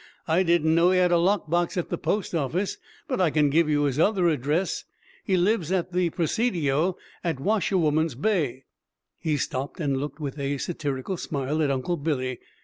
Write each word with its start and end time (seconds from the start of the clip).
"I 0.27 0.41
didn't 0.41 0.73
know 0.73 0.89
he 0.89 0.97
had 0.97 1.11
a 1.11 1.19
lock 1.19 1.47
box 1.47 1.77
at 1.77 1.89
the 1.89 1.97
post 1.99 2.33
office, 2.33 2.77
but 3.07 3.21
I 3.21 3.29
can 3.29 3.51
give 3.51 3.69
you 3.69 3.83
his 3.83 3.99
other 3.99 4.29
address. 4.29 4.83
He 5.23 5.37
lives 5.37 5.71
at 5.71 5.93
the 5.93 6.09
Presidio, 6.09 6.97
at 7.23 7.39
Washerwoman's 7.39 8.15
Bay." 8.15 8.63
He 9.19 9.37
stopped 9.37 9.79
and 9.79 9.97
looked 9.97 10.19
with 10.19 10.39
a 10.39 10.57
satirical 10.57 11.17
smile 11.17 11.61
at 11.61 11.69
Uncle 11.69 11.97
Billy. 11.97 12.39